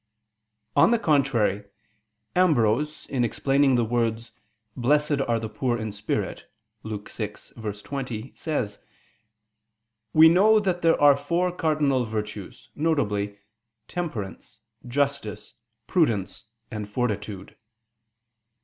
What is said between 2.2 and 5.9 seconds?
Ambrose in explaining the words, "Blessed are the poor